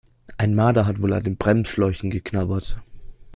Ein 0.39 0.55
Marder 0.55 0.87
hat 0.87 0.99
wohl 0.99 1.13
an 1.13 1.23
den 1.23 1.37
Bremsschläuchen 1.37 2.09
geknabbert. 2.09 2.75